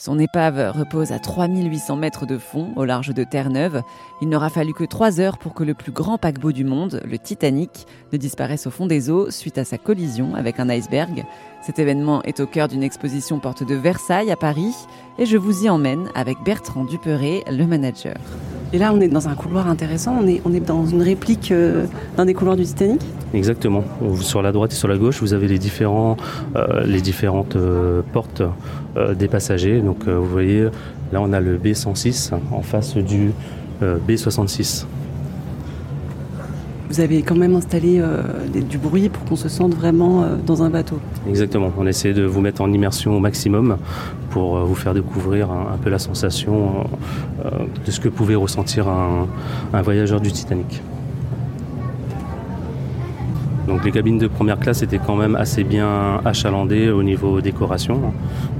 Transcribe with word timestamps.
Son 0.00 0.20
épave 0.20 0.70
repose 0.78 1.10
à 1.10 1.18
3800 1.18 1.96
mètres 1.96 2.24
de 2.24 2.38
fond, 2.38 2.68
au 2.76 2.84
large 2.84 3.12
de 3.12 3.24
Terre-Neuve. 3.24 3.82
Il 4.22 4.28
n'aura 4.28 4.48
fallu 4.48 4.72
que 4.72 4.84
trois 4.84 5.18
heures 5.18 5.38
pour 5.38 5.54
que 5.54 5.64
le 5.64 5.74
plus 5.74 5.90
grand 5.90 6.18
paquebot 6.18 6.52
du 6.52 6.62
monde, 6.62 7.02
le 7.04 7.18
Titanic, 7.18 7.84
ne 8.12 8.16
disparaisse 8.16 8.68
au 8.68 8.70
fond 8.70 8.86
des 8.86 9.10
eaux 9.10 9.32
suite 9.32 9.58
à 9.58 9.64
sa 9.64 9.76
collision 9.76 10.36
avec 10.36 10.60
un 10.60 10.68
iceberg. 10.68 11.24
Cet 11.62 11.80
événement 11.80 12.22
est 12.22 12.38
au 12.38 12.46
cœur 12.46 12.68
d'une 12.68 12.84
exposition 12.84 13.40
porte 13.40 13.64
de 13.64 13.74
Versailles 13.74 14.30
à 14.30 14.36
Paris 14.36 14.76
et 15.18 15.26
je 15.26 15.36
vous 15.36 15.64
y 15.64 15.68
emmène 15.68 16.10
avec 16.14 16.38
Bertrand 16.44 16.84
Duperet, 16.84 17.42
le 17.50 17.66
manager. 17.66 18.14
Et 18.72 18.78
là, 18.78 18.92
on 18.92 19.00
est 19.00 19.08
dans 19.08 19.28
un 19.28 19.34
couloir 19.34 19.68
intéressant. 19.68 20.16
On 20.20 20.26
est, 20.26 20.42
on 20.44 20.52
est 20.52 20.60
dans 20.60 20.84
une 20.84 21.02
réplique 21.02 21.52
euh, 21.52 21.86
d'un 22.16 22.26
des 22.26 22.34
couloirs 22.34 22.56
du 22.56 22.64
Titanic. 22.64 23.00
Exactement. 23.32 23.82
Sur 24.20 24.42
la 24.42 24.52
droite 24.52 24.72
et 24.72 24.76
sur 24.76 24.88
la 24.88 24.98
gauche, 24.98 25.20
vous 25.20 25.32
avez 25.32 25.48
les, 25.48 25.58
différents, 25.58 26.16
euh, 26.56 26.84
les 26.84 27.00
différentes 27.00 27.56
euh, 27.56 28.02
portes 28.12 28.42
des 29.16 29.28
passagers. 29.28 29.80
Donc, 29.80 30.08
vous 30.08 30.26
voyez, 30.26 30.64
là, 31.12 31.20
on 31.20 31.32
a 31.32 31.40
le 31.40 31.56
B106 31.56 32.32
en 32.50 32.62
face 32.62 32.96
du 32.96 33.32
B66 33.82 34.86
vous 36.88 37.00
avez 37.00 37.22
quand 37.22 37.36
même 37.36 37.54
installé 37.54 37.98
euh, 38.00 38.22
du 38.48 38.78
bruit 38.78 39.08
pour 39.08 39.24
qu'on 39.24 39.36
se 39.36 39.48
sente 39.48 39.74
vraiment 39.74 40.22
euh, 40.22 40.36
dans 40.44 40.62
un 40.62 40.70
bateau. 40.70 40.98
Exactement, 41.28 41.72
on 41.78 41.86
essaie 41.86 42.12
de 42.12 42.24
vous 42.24 42.40
mettre 42.40 42.62
en 42.62 42.72
immersion 42.72 43.16
au 43.16 43.20
maximum 43.20 43.76
pour 44.30 44.56
euh, 44.56 44.64
vous 44.64 44.74
faire 44.74 44.94
découvrir 44.94 45.50
un, 45.50 45.76
peu 45.82 45.90
la 45.90 45.98
sensation 45.98 46.84
de 47.84 47.90
ce 47.90 48.00
que 48.00 48.08
pouvait 48.08 48.34
ressentir 48.34 48.88
un 48.88 49.82
voyageur 49.82 50.20
du 50.20 50.32
Titanic. 50.32 50.82
Donc 53.68 53.84
les 53.84 53.92
cabines 53.92 54.16
de 54.16 54.28
première 54.28 54.58
classe 54.58 54.82
étaient 54.82 54.98
quand 54.98 55.14
même 55.14 55.36
assez 55.36 55.62
bien 55.62 56.20
achalandées 56.24 56.88
au 56.88 57.02
niveau 57.02 57.42
décoration. 57.42 58.00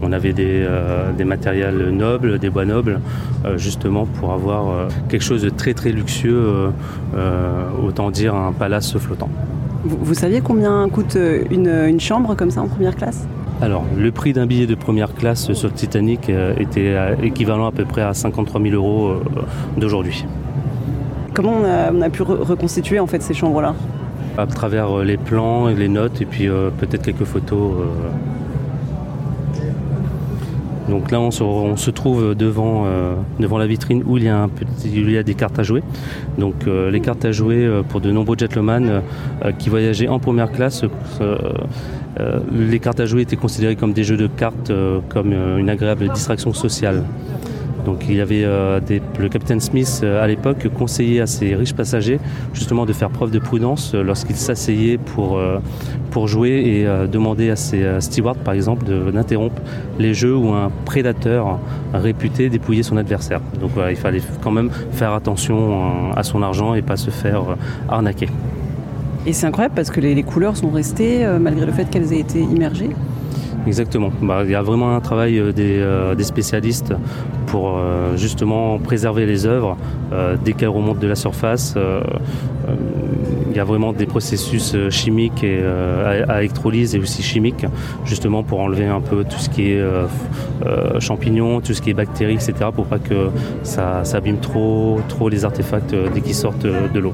On 0.00 0.12
avait 0.12 0.32
des, 0.32 0.64
euh, 0.66 1.12
matériels 1.26 1.90
nobles, 1.90 2.38
des 2.38 2.48
bois 2.48 2.64
nobles, 2.64 3.00
euh, 3.44 3.58
justement 3.58 4.06
pour 4.06 4.32
avoir 4.32 4.70
euh, 4.70 4.88
quelque 5.10 5.22
chose 5.22 5.42
de 5.42 5.50
très 5.50 5.74
très 5.74 5.92
luxueux, 5.92 6.70
autant 7.86 8.10
dire 8.10 8.34
un 8.34 8.52
palace 8.52 8.96
flottant. 8.96 9.28
Vous, 9.84 10.14
saviez 10.14 10.40
combien 10.40 10.88
coûte 10.88 11.18
une, 11.50 12.00
chambre 12.00 12.34
comme 12.34 12.50
ça 12.50 12.62
en 12.62 12.68
première 12.68 12.96
classe? 12.96 13.28
Alors, 13.60 13.84
le 13.96 14.10
prix 14.10 14.32
d'un 14.32 14.46
billet 14.46 14.66
de 14.66 14.74
première 14.74 15.14
classe 15.14 15.52
sur 15.52 15.68
le 15.68 15.74
Titanic 15.74 16.30
était 16.58 16.94
équivalent 17.22 17.66
à 17.66 17.72
peu 17.72 17.84
près 17.84 18.00
à 18.00 18.14
53 18.14 18.62
000 18.62 18.74
euros 18.74 19.16
d'aujourd'hui. 19.76 20.24
Comment 21.34 21.56
on 21.92 22.00
a, 22.00 22.10
pu 22.10 22.22
reconstituer 22.22 22.98
en 22.98 23.06
fait 23.06 23.22
ces 23.22 23.34
chambres-là? 23.34 23.74
À 24.36 24.46
travers 24.46 24.90
euh, 24.90 25.04
les 25.04 25.16
plans 25.16 25.68
et 25.68 25.74
les 25.74 25.88
notes 25.88 26.20
et 26.20 26.26
puis 26.26 26.48
euh, 26.48 26.70
peut-être 26.70 27.02
quelques 27.02 27.24
photos. 27.24 27.72
Euh. 27.78 27.84
Donc 30.88 31.10
là, 31.10 31.18
on 31.18 31.30
se, 31.30 31.90
trouve 31.90 32.34
devant, 32.34 32.84
la 33.40 33.66
vitrine 33.66 34.02
où 34.04 34.18
il 34.18 34.24
y, 34.24 34.28
a 34.28 34.38
un 34.38 34.50
petit, 34.50 34.90
il 34.94 35.10
y 35.10 35.16
a 35.16 35.22
des 35.22 35.32
cartes 35.32 35.58
à 35.58 35.62
jouer. 35.62 35.82
Donc 36.36 36.66
les 36.66 37.00
cartes 37.00 37.24
à 37.24 37.32
jouer 37.32 37.66
pour 37.88 38.02
de 38.02 38.12
nombreux 38.12 38.36
gentlemen 38.36 39.00
qui 39.58 39.70
voyageaient 39.70 40.08
en 40.08 40.18
première 40.18 40.52
classe. 40.52 40.84
les 42.52 42.78
cartes 42.80 43.00
à 43.00 43.06
jouer 43.06 43.22
étaient 43.22 43.36
considérées 43.36 43.76
comme 43.76 43.94
des 43.94 44.04
jeux 44.04 44.18
de 44.18 44.26
cartes, 44.26 44.70
comme 45.08 45.32
une 45.32 45.70
agréable 45.70 46.06
distraction 46.10 46.52
sociale. 46.52 47.02
Donc 47.84 48.06
il 48.08 48.16
y 48.16 48.20
avait 48.20 48.44
euh, 48.44 48.80
le 49.18 49.28
capitaine 49.28 49.60
Smith 49.60 50.00
euh, 50.02 50.22
à 50.22 50.26
l'époque 50.26 50.68
conseillait 50.68 51.20
à 51.20 51.26
ses 51.26 51.54
riches 51.54 51.74
passagers 51.74 52.18
justement 52.54 52.86
de 52.86 52.92
faire 52.92 53.10
preuve 53.10 53.30
de 53.30 53.38
prudence 53.38 53.94
euh, 53.94 54.02
lorsqu'ils 54.02 54.36
s'asseyaient 54.36 54.98
pour, 54.98 55.40
pour 56.10 56.28
jouer 56.28 56.50
et 56.50 57.08
demander 57.08 57.50
à 57.50 57.56
ses 57.56 58.00
stewards 58.00 58.36
par 58.36 58.54
exemple 58.54 58.86
d'interrompre 59.12 59.60
les 59.98 60.14
jeux 60.14 60.34
où 60.34 60.50
un 60.50 60.70
prédateur 60.84 61.58
réputé 61.92 62.48
dépouillait 62.48 62.82
son 62.82 62.96
adversaire. 62.96 63.40
Donc 63.60 63.70
voilà, 63.74 63.90
il 63.90 63.96
fallait 63.96 64.22
quand 64.42 64.50
même 64.50 64.70
faire 64.92 65.12
attention 65.12 66.12
à 66.14 66.22
son 66.22 66.42
argent 66.42 66.74
et 66.74 66.82
pas 66.82 66.96
se 66.96 67.10
faire 67.10 67.56
arnaquer. 67.88 68.28
Et 69.26 69.32
c'est 69.32 69.46
incroyable 69.46 69.74
parce 69.74 69.90
que 69.90 70.00
les, 70.00 70.22
couleurs 70.22 70.56
sont 70.56 70.70
restées 70.70 71.26
malgré 71.40 71.66
le 71.66 71.72
fait 71.72 71.88
qu'elles 71.90 72.12
aient 72.12 72.20
été 72.20 72.40
immergées. 72.40 72.90
Exactement. 73.66 74.10
Bah, 74.22 74.42
il 74.44 74.50
y 74.50 74.54
a 74.54 74.62
vraiment 74.62 74.94
un 74.94 75.00
travail 75.00 75.52
des, 75.54 75.84
des 76.16 76.24
spécialistes 76.24 76.94
pour 77.54 77.76
euh, 77.76 78.16
justement 78.16 78.80
préserver 78.80 79.26
les 79.26 79.46
œuvres 79.46 79.76
euh, 80.12 80.36
dès 80.44 80.54
qu'elles 80.54 80.76
remontent 80.80 80.98
de 80.98 81.06
la 81.06 81.14
surface. 81.14 81.74
Euh, 81.76 82.00
il 83.48 83.56
y 83.56 83.60
a 83.60 83.64
vraiment 83.64 83.92
des 83.92 84.06
processus 84.06 84.74
chimiques 84.90 85.44
et 85.44 85.62
à 86.28 86.40
électrolyse 86.40 86.96
et 86.96 86.98
aussi 86.98 87.22
chimiques, 87.22 87.64
justement 88.04 88.42
pour 88.42 88.58
enlever 88.58 88.88
un 88.88 89.00
peu 89.00 89.22
tout 89.22 89.38
ce 89.38 89.48
qui 89.48 89.70
est 89.70 89.84
champignons, 90.98 91.60
tout 91.60 91.72
ce 91.72 91.80
qui 91.80 91.90
est 91.90 91.94
bactéries, 91.94 92.34
etc., 92.34 92.54
pour 92.74 92.86
pas 92.86 92.98
que 92.98 93.28
ça, 93.62 94.02
abîme 94.14 94.38
trop, 94.38 94.98
trop 95.06 95.28
les 95.28 95.44
artefacts 95.44 95.94
dès 96.12 96.20
qu'ils 96.20 96.34
sortent 96.34 96.66
de 96.66 96.98
l'eau. 96.98 97.12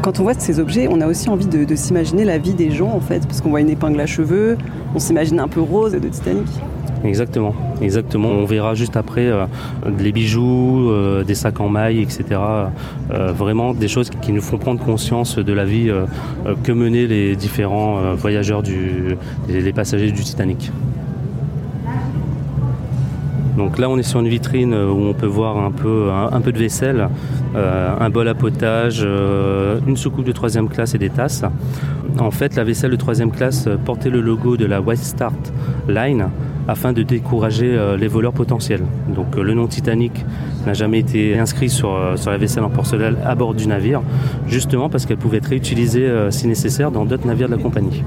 Quand 0.00 0.18
on 0.18 0.22
voit 0.22 0.32
ces 0.32 0.60
objets, 0.60 0.88
on 0.90 1.02
a 1.02 1.06
aussi 1.06 1.28
envie 1.28 1.46
de, 1.46 1.64
de 1.64 1.76
s'imaginer 1.76 2.24
la 2.24 2.38
vie 2.38 2.54
des 2.54 2.70
gens 2.70 2.92
en 2.92 3.00
fait, 3.00 3.26
parce 3.26 3.42
qu'on 3.42 3.50
voit 3.50 3.60
une 3.60 3.70
épingle 3.70 4.00
à 4.00 4.06
cheveux, 4.06 4.56
on 4.94 4.98
s'imagine 4.98 5.40
un 5.40 5.48
peu 5.48 5.60
rose 5.60 5.92
de 5.92 6.08
Titanic. 6.08 6.48
Exactement, 7.04 7.54
exactement. 7.82 8.28
On 8.28 8.46
verra 8.46 8.74
juste 8.74 8.96
après 8.96 9.26
euh, 9.26 9.44
les 9.98 10.10
bijoux, 10.10 10.88
euh, 10.88 11.22
des 11.22 11.34
sacs 11.34 11.60
en 11.60 11.68
maille, 11.68 12.00
etc. 12.00 12.24
Euh, 13.10 13.32
vraiment 13.32 13.74
des 13.74 13.88
choses 13.88 14.08
qui 14.08 14.32
nous 14.32 14.40
font 14.40 14.56
prendre 14.56 14.82
conscience 14.82 15.36
de 15.36 15.52
la 15.52 15.66
vie 15.66 15.92
que 16.62 16.72
menaient 16.72 17.06
les 17.06 17.36
différents 17.36 18.14
voyageurs, 18.14 18.62
du, 18.62 19.16
les 19.48 19.72
passagers 19.72 20.10
du 20.10 20.22
Titanic. 20.22 20.72
Donc 23.58 23.78
là, 23.78 23.88
on 23.88 23.98
est 23.98 24.02
sur 24.02 24.20
une 24.20 24.28
vitrine 24.28 24.74
où 24.74 25.06
on 25.06 25.12
peut 25.12 25.26
voir 25.26 25.58
un 25.58 25.70
peu, 25.70 26.10
un, 26.10 26.40
peu 26.40 26.52
de 26.52 26.58
vaisselle, 26.58 27.08
un 27.54 28.10
bol 28.10 28.26
à 28.28 28.34
potage, 28.34 29.06
une 29.86 29.96
soucoupe 29.96 30.24
de 30.24 30.32
troisième 30.32 30.68
classe 30.68 30.94
et 30.94 30.98
des 30.98 31.10
tasses. 31.10 31.44
En 32.18 32.30
fait, 32.30 32.56
la 32.56 32.64
vaisselle 32.64 32.90
de 32.90 32.96
troisième 32.96 33.30
classe 33.30 33.68
portait 33.84 34.10
le 34.10 34.20
logo 34.20 34.56
de 34.56 34.66
la 34.66 34.80
White 34.80 35.00
Start 35.00 35.52
Line, 35.88 36.28
afin 36.68 36.92
de 36.92 37.02
décourager 37.02 37.66
euh, 37.66 37.96
les 37.96 38.08
voleurs 38.08 38.32
potentiels. 38.32 38.82
Donc 39.14 39.36
euh, 39.36 39.42
le 39.42 39.54
nom 39.54 39.66
Titanic 39.66 40.12
n'a 40.66 40.74
jamais 40.74 41.00
été 41.00 41.38
inscrit 41.38 41.68
sur, 41.68 41.94
euh, 41.94 42.16
sur 42.16 42.30
la 42.30 42.38
vaisselle 42.38 42.64
en 42.64 42.70
porcelaine 42.70 43.16
à 43.24 43.34
bord 43.34 43.54
du 43.54 43.66
navire, 43.66 44.02
justement 44.46 44.88
parce 44.88 45.06
qu'elle 45.06 45.18
pouvait 45.18 45.38
être 45.38 45.48
réutilisée 45.48 46.10
si 46.30 46.46
nécessaire 46.46 46.90
dans 46.90 47.04
d'autres 47.04 47.26
navires 47.26 47.48
de 47.48 47.56
la 47.56 47.62
compagnie. 47.62 48.02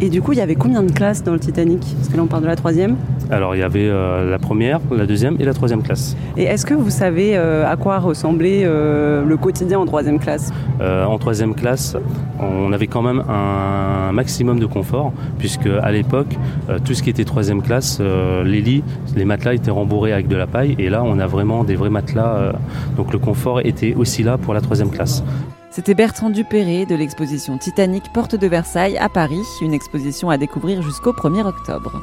Et 0.00 0.08
du 0.08 0.20
coup, 0.20 0.32
il 0.32 0.38
y 0.38 0.42
avait 0.42 0.56
combien 0.56 0.82
de 0.82 0.90
classes 0.90 1.22
dans 1.22 1.32
le 1.32 1.38
Titanic? 1.38 1.80
Parce 1.96 2.08
que 2.08 2.16
là, 2.16 2.22
on 2.24 2.26
parle 2.26 2.42
de 2.42 2.48
la 2.48 2.56
troisième. 2.56 2.96
Alors, 3.30 3.54
il 3.54 3.60
y 3.60 3.62
avait 3.62 3.88
euh, 3.88 4.28
la 4.28 4.38
première, 4.38 4.80
la 4.90 5.06
deuxième 5.06 5.36
et 5.38 5.44
la 5.44 5.54
troisième 5.54 5.82
classe. 5.82 6.16
Et 6.36 6.42
est-ce 6.44 6.66
que 6.66 6.74
vous 6.74 6.90
savez 6.90 7.36
euh, 7.36 7.70
à 7.70 7.76
quoi 7.76 7.98
ressemblait 8.00 8.62
euh, 8.64 9.24
le 9.24 9.36
quotidien 9.36 9.78
en 9.78 9.86
troisième 9.86 10.18
classe? 10.18 10.52
En 10.80 11.18
troisième 11.18 11.54
classe, 11.54 11.96
on 12.40 12.72
avait 12.72 12.88
quand 12.88 13.00
même 13.00 13.22
un 13.28 14.12
maximum 14.12 14.58
de 14.58 14.66
confort, 14.66 15.12
puisque 15.38 15.68
à 15.82 15.92
l'époque, 15.92 16.36
tout 16.84 16.94
ce 16.94 17.02
qui 17.02 17.10
était 17.10 17.24
troisième 17.24 17.62
classe, 17.62 18.00
les 18.44 18.60
lits, 18.60 18.82
les 19.16 19.24
matelas 19.24 19.54
étaient 19.54 19.70
rembourrés 19.70 20.12
avec 20.12 20.26
de 20.26 20.36
la 20.36 20.46
paille, 20.46 20.74
et 20.78 20.90
là, 20.90 21.02
on 21.04 21.20
a 21.20 21.26
vraiment 21.26 21.62
des 21.62 21.76
vrais 21.76 21.90
matelas. 21.90 22.52
donc, 22.96 23.12
le 23.12 23.18
confort 23.18 23.60
était 23.60 23.94
aussi 23.94 24.24
là 24.24 24.36
pour 24.36 24.52
la 24.52 24.60
troisième 24.60 24.90
classe. 24.90 25.22
C'était 25.74 25.94
Bertrand 25.94 26.30
Dupéré 26.30 26.86
de 26.86 26.94
l'exposition 26.94 27.58
Titanic 27.58 28.12
Porte 28.12 28.36
de 28.36 28.46
Versailles 28.46 28.96
à 28.96 29.08
Paris, 29.08 29.42
une 29.60 29.74
exposition 29.74 30.30
à 30.30 30.38
découvrir 30.38 30.82
jusqu'au 30.82 31.10
1er 31.10 31.44
octobre. 31.44 32.00